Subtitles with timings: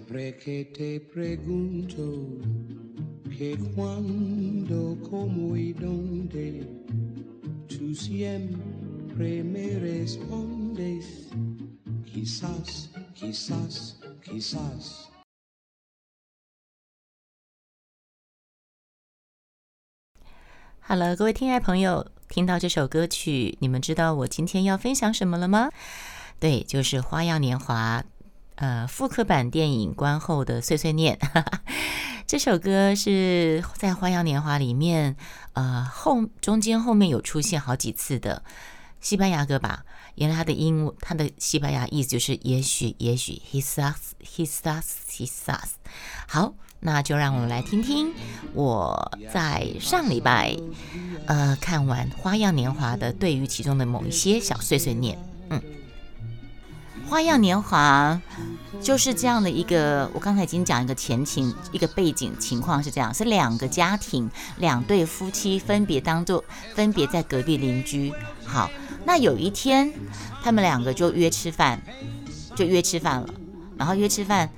[0.00, 2.02] Siempre que te pregunto
[3.36, 6.66] que cuando, cómo y dónde,
[7.68, 11.28] tú siempre me respondes,
[12.06, 15.10] quizás, quizás, quizás.
[20.80, 25.70] 好了，各位听爱朋友，听到这首歌曲，你们知道我今天要分享什么了吗？
[26.40, 28.02] 对，就是《花样年华》
[28.60, 31.18] 呃复刻版电影观后的碎碎念。
[32.28, 35.16] 这首歌是在《花样年华》里面，
[35.54, 38.44] 呃后中间后面有出现好几次的
[39.00, 39.84] 西班牙歌吧？
[40.14, 45.70] 原来它的英它的西班牙意思就是也许也许，he sucks，he sucks，he sucks。
[46.28, 46.54] 好。
[46.82, 48.10] 那就让我们来听听
[48.54, 50.56] 我在上礼拜，
[51.26, 55.18] 呃，看完《花样年华》的对于其中的某一些小碎碎念。
[55.50, 55.60] 嗯，
[57.10, 58.22] 《花样年华》
[58.80, 66.44] 就是这样的一个，我刚才已经讲一个前情，一个背景情况是这样：是两个家庭，两对夫妻分别当做
[66.76, 68.12] 分别在隔壁邻居。
[68.44, 68.70] 好，
[69.04, 69.92] 那有一天
[70.44, 71.82] 他们两个就约吃饭，
[72.54, 73.28] 就约吃饭了，
[73.76, 74.48] 然后约吃饭。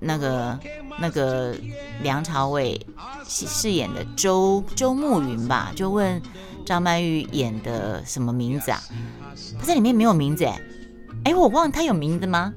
[0.00, 0.56] 那个
[1.00, 1.56] 那个
[2.02, 2.80] 梁朝伟
[3.26, 6.22] 饰演的周周慕云吧，就问
[6.64, 8.80] 张曼玉演的什么名字啊？
[9.58, 10.56] 他在里面没有名字哎，
[11.24, 12.54] 哎，我忘了他有名字吗？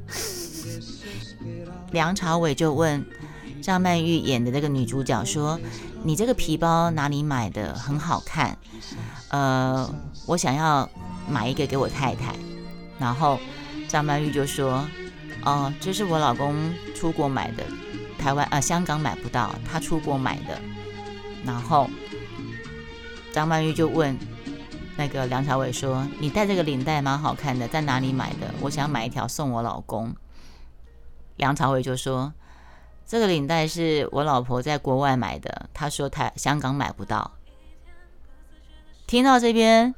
[1.91, 3.05] 梁朝伟就问
[3.61, 5.59] 张曼玉演的那个女主角说
[6.03, 7.73] ：“你这个皮包哪里买的？
[7.73, 8.57] 很好看，
[9.29, 9.93] 呃，
[10.25, 10.89] 我想要
[11.29, 12.33] 买一个给我太太。”
[12.99, 13.39] 然后
[13.87, 14.85] 张曼玉就说。
[15.43, 16.53] 哦，这是我老公
[16.93, 17.63] 出国买的，
[18.15, 20.61] 台湾啊香港买不到，他出国买的。
[21.43, 21.89] 然后
[23.33, 24.15] 张曼玉就问
[25.01, 28.53] 那个梁朝伟说：“你戴这个领带蛮好看的，在哪里买的？
[28.61, 30.15] 我想买一条送我老公。”
[31.37, 32.31] 梁朝伟就说
[33.07, 37.31] ：“这个领带是我老婆在国外买的，她说台香港买不到。”
[39.07, 39.95] 听到这边。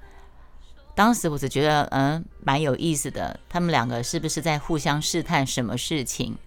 [0.96, 3.38] 当时我只觉得，嗯，蛮有意思的。
[3.50, 6.38] 他们两个是不是在互相试探什么事情？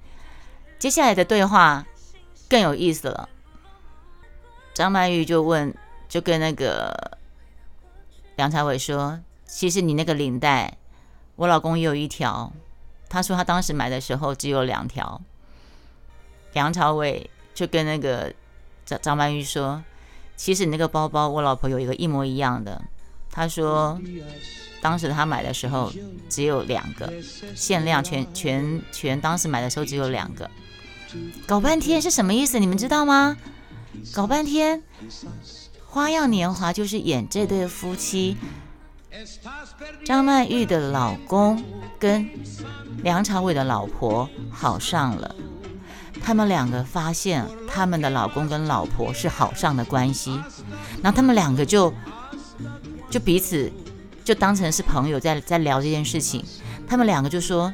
[0.78, 1.84] 接下来的对话
[2.48, 3.28] 更有意思了。
[4.72, 5.75] 张曼玉就问，
[6.08, 7.19] 就跟那个
[8.36, 10.76] 梁朝伟说：“其实你那个领带，
[11.36, 12.52] 我老公也有一条。
[13.08, 15.20] 他说他当时买的时候只有两条。”
[16.52, 18.32] 梁朝伟就跟那个
[18.84, 19.82] 张张曼玉说
[20.36, 22.82] ：“其实你那个包包，我老婆有一个一模一样的。”
[23.30, 23.98] 他说，
[24.80, 25.92] 当时他买的时候
[26.28, 27.12] 只有两个，
[27.54, 30.50] 限量全全全，当时买的时候只有两个。
[31.46, 32.58] 搞半天是什么意思？
[32.58, 33.36] 你们知道吗？
[34.14, 34.78] 搞半天，
[35.96, 38.36] 《花样年华》就是演这对夫妻，
[40.04, 41.64] 张曼玉的老公
[41.98, 42.28] 跟
[43.02, 45.34] 梁朝伟的老婆好上了。
[46.22, 50.38] 他们两个发现他们的老公跟老婆是好上的关系，
[51.02, 51.90] 然后他们两个就。
[53.08, 53.72] 就彼此
[54.22, 56.44] 就当成是朋友在在聊这件事情，
[56.86, 57.72] 他们两个就说：“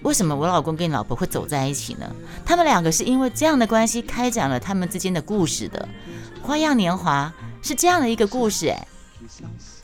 [0.00, 2.10] 为什么我老公跟你老婆会走在一起呢？”
[2.46, 5.86] 他们两个是因为这样的关系开展了他们之间的故事的，
[6.44, 7.32] 《花样年华》
[7.66, 8.86] 是这样的一个故事，哎，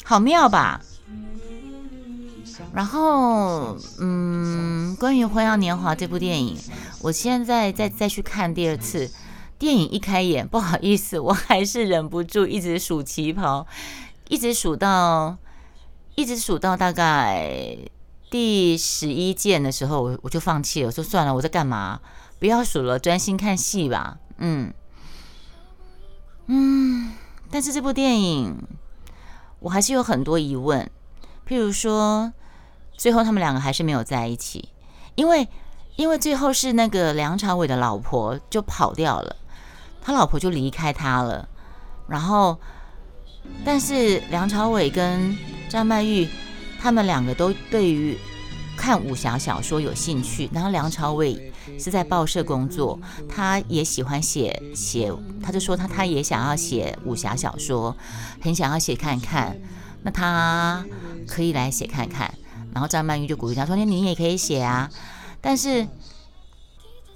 [0.04, 0.82] 好妙吧？
[2.74, 6.58] 然后，嗯，关于《花样年华》这部电影，
[7.00, 9.10] 我现在再再去看第二次，
[9.58, 13.66] 电影一开演，不好意思，我还是忍不住一直数旗袍。
[14.28, 15.38] 一直数到，
[16.14, 17.76] 一直数到大概
[18.30, 22.00] 第十一件的时候，我我就放弃了，我说算了，我在干嘛？
[22.38, 24.18] 不要数了，专心看戏吧。
[24.36, 24.72] 嗯
[26.52, 27.12] 嗯，
[27.48, 28.56] 但是这部电影
[29.60, 30.90] 我还是有很多疑问，
[31.46, 32.32] 譬如说，
[32.96, 34.68] 最后他们两个还是没有在一起，
[35.14, 35.46] 因为
[35.94, 39.36] 因为最后是那个梁朝伟的老婆就跑掉了，
[40.02, 41.48] 他老婆就离开他了，
[42.08, 42.58] 然后。
[43.64, 45.36] 但是梁朝伟跟
[45.68, 46.28] 张曼玉，
[46.78, 48.16] 他们两个都对于
[48.76, 50.48] 看武侠小说有兴趣。
[50.52, 55.12] 然后梁朝伟是在报社工作，他也喜欢写写，
[55.42, 57.96] 他就说他他也想要写武侠小说，
[58.40, 59.56] 很想要写看看。
[60.02, 60.84] 那他
[61.28, 62.32] 可以来写看看。
[62.72, 64.88] 然后张曼玉就鼓励他说：“那你也可以写啊。”
[65.42, 65.86] 但是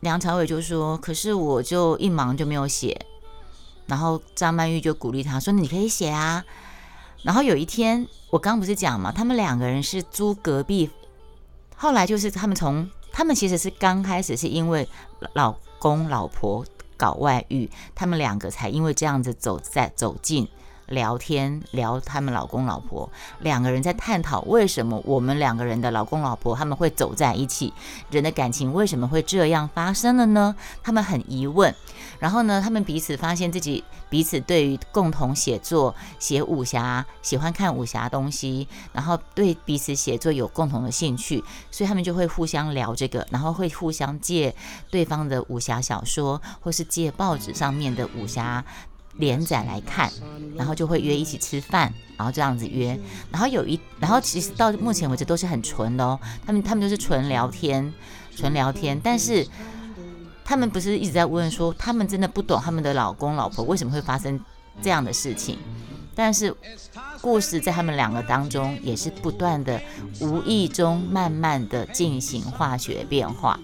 [0.01, 3.07] 梁朝伟就说：“可是我就一忙就没有写。”
[3.87, 6.45] 然后张曼玉就鼓励他说：“你可以写啊。”
[7.23, 10.91] 然后有一天，我刚不是讲嘛，他们两个人是租隔壁，
[11.77, 14.87] 后来就是他们从他们其实是刚开始是因为
[15.35, 16.65] 老公老婆
[16.97, 20.49] 搞外遇，他们两个才因为这样子走在走近
[20.87, 23.11] 聊天，聊他们老公老婆，
[23.41, 27.73] 两个人在探讨为什么我们两个人的老公老婆他们会走在一起，
[28.11, 30.55] 人的感情为什么会这样发生了呢？
[30.83, 31.75] 他们很疑问。
[32.19, 44.55] 然后呢，他们彼此发现自己彼此对于共同写作、写武侠，喜欢看武侠东西，然后对彼此写作有共同的兴趣，所以他们就会互相聊这个，然后会互相借
[44.91, 48.65] 对方的武侠小说，或是借报纸上面的武侠
[49.17, 50.11] 连载来看，
[50.57, 52.99] 然后就会约一起吃饭，然后这样子约，
[53.31, 57.93] 然后有一，然后其实到目前为止都是很纯的哦，他们他们就是纯聊天，
[58.37, 59.47] 纯聊天，但是。
[60.47, 64.39] 他们不是一直在问说，他们真的不懂他们的老公老婆为什么会发生
[64.83, 65.57] 这样的事情，
[66.15, 66.55] 但是
[67.23, 69.81] 故事在他们两个当中也是不断的
[70.21, 73.59] 无意中慢慢的进行化学变化，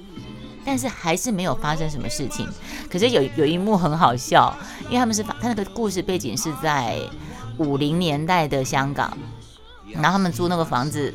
[0.65, 2.49] 但是还是没有发生什么事情。
[2.91, 6.99] 可是有有一幕很好笑，因为他们是他那个故事背景是在
[7.59, 9.17] 五零年代的香港，
[9.93, 11.15] 然后他们租那个房子。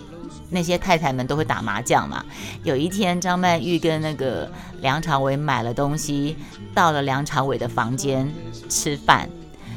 [0.52, 2.24] 那些太太们都会打麻将嘛。
[2.64, 4.50] 有一天，张曼玉跟那个
[4.80, 6.38] 梁朝伟买了东西，
[6.74, 8.32] 到了梁朝伟的房间
[8.70, 9.28] 吃饭，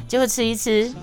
[0.07, 0.93] 结果吃一吃，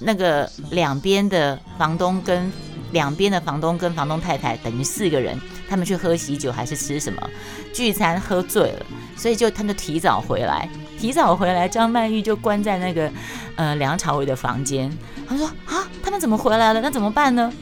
[0.00, 2.52] 那个两边的房东跟
[2.90, 7.30] 两边的房东跟房东太太等于四个人，他们去喝喜酒还是吃什么
[7.72, 10.68] 聚餐喝醉了，所以就他们提早回来，
[10.98, 13.10] 提早回来，张曼玉就关在那个
[13.56, 14.90] 呃梁朝伟的房间。
[15.26, 16.80] 他说啊，他们怎么回来了？
[16.80, 17.52] 那怎么办呢？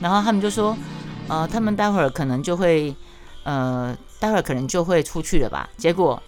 [0.00, 0.76] 然后他们就说，
[1.28, 2.94] 呃，他们待会儿可能就会，
[3.44, 5.68] 呃，待会儿可能就会出去了吧。
[5.76, 6.20] 结果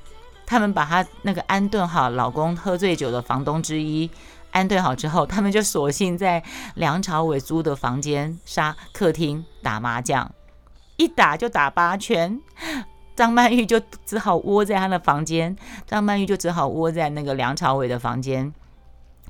[0.46, 4.08] 他们把他那个安顿好，老公喝醉酒的房东之一
[4.52, 6.40] 安顿好之后，他们就索性在
[6.76, 10.30] 梁朝伟租的房间沙客厅打麻将，
[10.96, 12.40] 一打就打八圈。
[13.16, 15.56] 张曼玉就只好窝在他的房间，
[15.86, 18.52] 张曼玉就只好窝在那个梁朝伟的房间，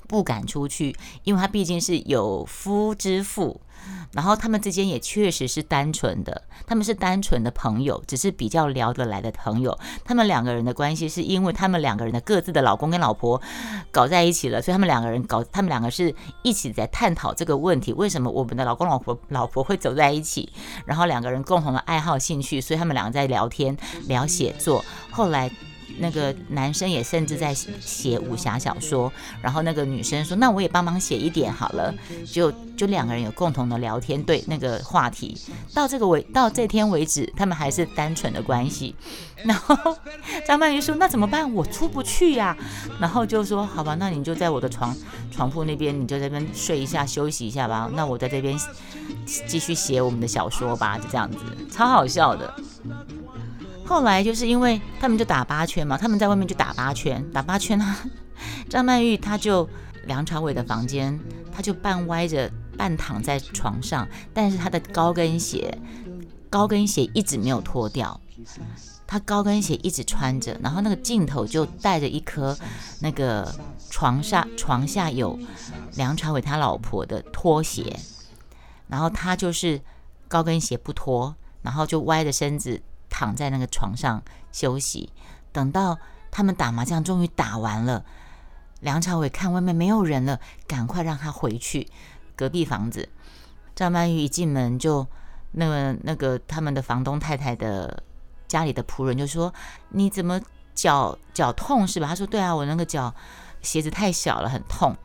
[0.08, 3.60] 不敢出去，因为他毕竟是有夫之妇。
[4.12, 9.76] 然后他们之间也确实是单纯的，他们是单纯的朋友，只是比较聊得来的朋友。
[10.04, 13.40] 他们两个人的关系是因为他们两个人的各自的老公跟老婆
[13.90, 20.52] 搞在一起了，所以他们两个人搞，他们两个是一起在探讨这个问题：为什么我们的老公老婆老婆会走在一起？
[20.86, 23.76] 然后两个人共同的爱好兴趣，所以他们两个在聊天
[24.06, 24.84] 聊写作。
[25.10, 25.50] 后来。
[25.98, 31.94] 那个男生也甚至在写武侠小说，然后那个女生说：“那我也帮忙写一点好了。”
[32.30, 35.36] 就就两个人有共同的聊天对那个话题，
[35.72, 38.94] 到这个为到这天为止，他们还是单纯的关系。
[39.44, 39.76] 然后
[40.46, 41.52] 张曼玉说：“那怎么办？
[41.52, 42.56] 我出不去呀。”
[42.98, 44.96] 然后就说：“好吧，那你就在我的床
[45.30, 47.90] 床铺那边，你就在那边睡一下休息一下吧。
[47.92, 48.58] 那我在这边
[49.46, 51.38] 继续写我们的小说吧。”就这样子，
[51.70, 52.54] 超好笑的。
[53.86, 58.04] 后来就是因为他们就打八圈嘛，他们在外面就打八圈，打八圈啊。
[58.68, 59.68] 张曼玉她就
[60.06, 61.18] 梁朝伟的房间，
[61.52, 65.78] 她就半歪着半躺在床上，但是她的高跟鞋，
[66.50, 68.20] 高跟鞋一直没有脱掉，
[69.06, 72.56] 她高跟鞋一直穿着，然后那个镜头就带着一颗
[73.00, 73.54] 那个
[73.90, 75.38] 床下床下有
[75.94, 77.96] 梁朝伟他老婆的拖鞋，
[78.88, 79.80] 然后他就是
[80.26, 82.82] 高跟鞋不脱，然后就歪着身子。
[83.16, 84.20] 躺在那个床上
[84.50, 85.12] 休息，
[85.52, 85.96] 等到
[86.32, 88.04] 他们打麻将终于打完了，
[88.80, 91.86] 梁朝伟看外面没有人了，赶快让他回去
[92.34, 93.08] 隔壁房子。
[93.76, 95.06] 张曼玉一进门就
[95.52, 98.02] 那个那个他们的房东太太的
[98.48, 99.54] 家里的仆人就说
[99.90, 100.40] ：“你怎么
[100.74, 103.14] 脚脚痛是吧？”他说：“对啊，我那个脚
[103.62, 104.96] 鞋子太小了，很痛。”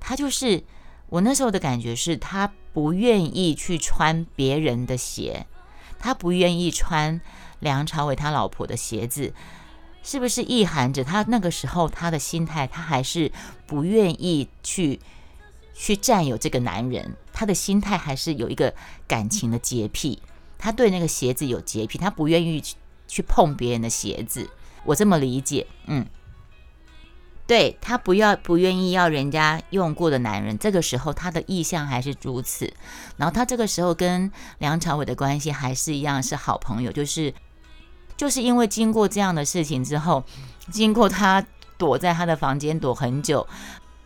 [0.00, 0.64] 他就是
[1.10, 5.46] 我那时候的感觉是他不愿意去穿别人的鞋，
[5.98, 7.20] 他不愿意穿。
[7.60, 9.32] 梁朝伟他老婆的鞋子，
[10.02, 13.30] 是不是意含着他那个时候他的心态，他还是
[13.66, 15.00] 不愿意去
[15.74, 17.16] 去占有这个男人？
[17.32, 18.74] 他的心态还是有一个
[19.06, 20.20] 感情的洁癖，
[20.58, 24.48] 他对那个鞋子有洁癖，他不愿意去去碰别人的鞋子。
[24.84, 26.06] 我这么理解，嗯。
[27.46, 32.70] 对他不要不愿意要人家用过的男人，这个时候他的意向还是如此。
[33.16, 37.32] 然后他这个时候跟梁朝伟的关系还是一样是好朋友，就是
[38.18, 40.22] 就是因为经过这样的事情之后，
[40.70, 41.42] 经过他
[41.78, 43.46] 躲在他的房间躲很久，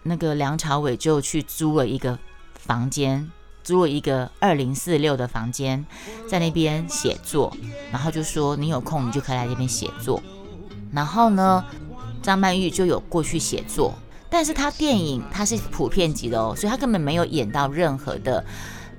[0.04, 2.16] 那个梁朝伟就去租了一个
[2.54, 3.28] 房间，
[3.64, 5.84] 租了一个二零四六的房间，
[6.28, 7.56] 在那边写作，
[7.90, 10.22] 然后就说你有空你就可以来这边写作，
[10.92, 11.64] 然后呢？
[12.22, 13.92] 张曼玉就有过去写作，
[14.30, 18.44] 但是她电影她是普遍级的哦，所以她根本没有演到任何的，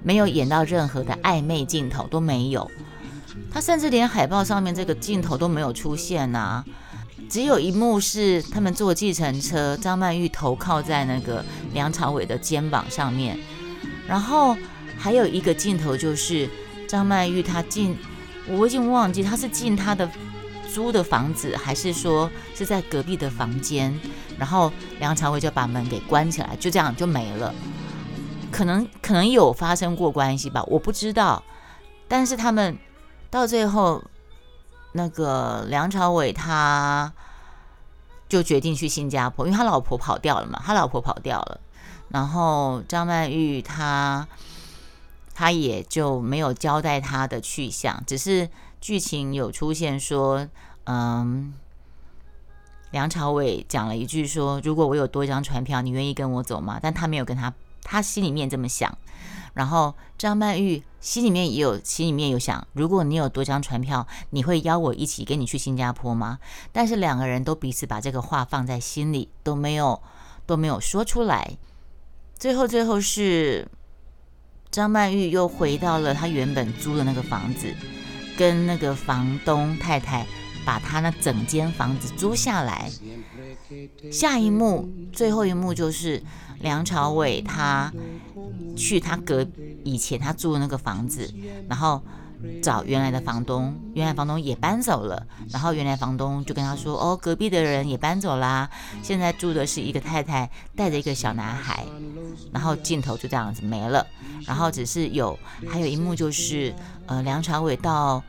[0.02, 2.70] 没有演到任何的暧昧镜头都没有，
[3.52, 6.64] 他甚至连海报上面这个镜头都没有出现呐。
[7.30, 13.40] 只有一幕是他们坐计程车，张曼玉头靠在那个梁朝伟的肩膀上面，
[14.08, 14.56] 然后
[14.98, 16.48] 还有一个镜头就是
[16.88, 17.98] 张曼玉她进，
[18.48, 20.08] 我已经忘记她是进她的
[20.72, 23.98] 租的房子，还是说是在隔壁的房间，
[24.38, 27.54] 然后梁朝伟就把门给关起来，就这样就没了。
[28.52, 31.42] 可能可能有发生过关系吧，我不知道。
[32.08, 32.78] 但是他们
[33.34, 34.04] 到最后，
[34.92, 37.12] 那个梁朝伟他
[38.30, 41.60] 就决定去新加坡，因为他老婆跑掉了嘛，他老婆跑掉了。
[42.10, 44.28] 然后张曼玉他
[45.34, 48.48] 他也就没有交代他的去向，只是
[48.80, 50.48] 剧情有出现说，
[50.84, 51.56] 嗯，
[52.92, 57.52] 梁朝伟讲了一句说：“如果我有多一张船票，你愿意跟我走吗？”但他没有跟他。
[57.86, 58.96] 他心里面这么想，
[59.54, 66.40] 然后张曼玉心里面也有心里面有想，如果你有多张船票，你会邀我一起跟你去新加坡吗？
[66.72, 70.02] 但是两个人都彼此把这个话放在心里，都没有
[70.46, 71.58] 都没有说出来。
[72.36, 73.68] 最后最后是
[74.72, 77.74] 张曼玉又回到了她原本租的那个房子，
[78.38, 80.26] 跟那个房东太太
[80.66, 82.90] 把她那整间房子租下来。
[84.12, 86.22] 下一幕，最后一幕就是
[86.60, 87.92] 梁朝伟他
[88.76, 89.46] 去他隔
[89.84, 91.34] 以前他住的那个房子，
[91.70, 92.02] 然后
[92.62, 98.70] 找原来的房东，原来房东也搬走了，然后原来房东就跟他说：“哦，隔壁的人也搬走啦，
[99.02, 101.86] 现在住的是一个太太带着一个小男孩。”
[102.52, 104.06] 然后镜头就这样子没了，
[104.46, 105.38] 然后只是有
[105.70, 106.74] 还有一幕就是
[107.06, 108.22] 呃梁朝伟到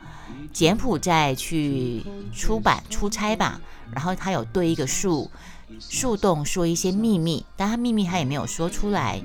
[0.53, 3.61] 柬埔寨去出版出差吧。
[3.93, 5.31] 然后他有对一个树
[5.79, 9.21] 树洞说一些秘密，但他秘密他也没有说出来。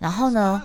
[0.00, 0.60] 然后呢，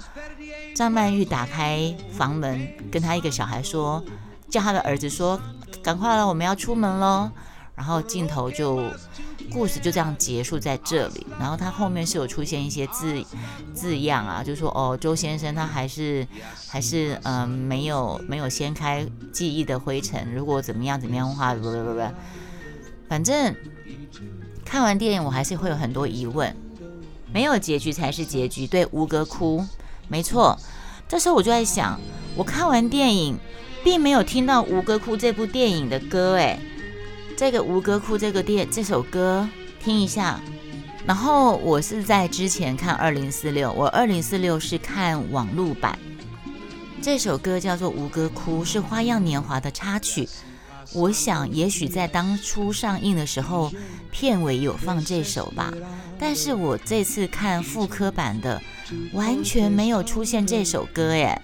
[0.73, 4.03] 张曼玉打开房门，跟他一个小孩说，
[4.49, 5.39] 叫他的儿子说
[5.83, 7.29] ：“赶快了，我们要出门喽。”
[7.75, 8.89] 然后镜头就
[9.51, 11.27] 故事就这样结束在这里。
[11.37, 13.21] 然后他后面是有出现一些字
[13.73, 16.25] 字样啊，就说：“哦，周先生他还是
[16.69, 22.01] 还是嗯没有没有掀开记忆的灰尘，如果怎么样怎么样的话，不不不不。”
[23.09, 23.53] 反正
[24.63, 26.55] 看完电影，我还是会有很多疑问。
[27.31, 29.65] 没有结局才是结局，对，吴哥窟，
[30.07, 30.57] 没错。
[31.07, 31.99] 这时候我就在想，
[32.35, 33.37] 我看完电影，
[33.83, 36.59] 并没有听到吴哥窟这部电影的歌，哎，
[37.37, 39.47] 这个吴哥窟这个电这首歌，
[39.83, 40.39] 听一下。
[41.05, 45.99] 然后我是在之前看二零四六，我二零四六是看网路版，
[46.99, 50.27] 这首歌叫做《吴哥窟》，是《花样年华》的插曲。
[50.93, 53.71] 我想，也许在当初上映的时候，
[54.09, 55.71] 片尾有放这首吧。
[56.19, 58.61] 但是我这次看复刻版的，
[59.13, 61.41] 完全没有出现这首歌耶。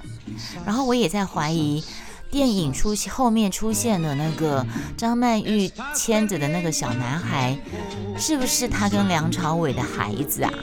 [0.65, 1.83] 然后我也在怀疑，
[2.29, 7.57] 电影出后面出现的那个张曼玉牵着的那个小男孩，
[8.17, 10.53] 是不是他跟梁朝伟的孩子啊？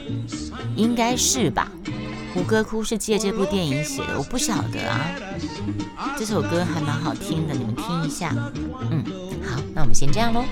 [0.75, 1.71] 应该是吧。
[2.33, 5.11] 《胡歌哭》是借这部电影写的，我不晓得啊。
[6.17, 8.33] 这首歌还蛮好听的，你们听一下。
[8.89, 9.03] 嗯，
[9.43, 10.43] 好，那我们先这样喽。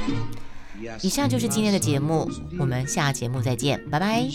[1.02, 2.30] 以上就是今天的节目，
[2.60, 4.28] 我们下节目再见，拜拜。